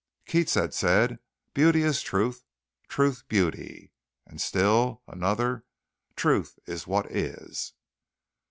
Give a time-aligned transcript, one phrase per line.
[0.25, 1.19] Keats had said
[1.53, 2.43] "beauty is truth
[2.87, 3.91] truth beauty,"
[4.25, 5.63] and still another
[6.15, 7.73] "truth is what is."